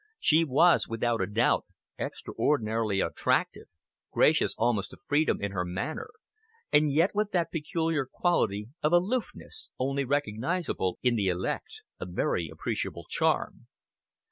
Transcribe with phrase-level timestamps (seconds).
[0.19, 1.67] She was, without a doubt,
[1.99, 3.67] extraordinarily attractive,
[4.11, 6.09] gracious almost to freedom in her manner,
[6.71, 12.49] and yet with that peculiar quality of aloofness only recognisable in the elect, a very
[12.51, 13.67] appreciable charm.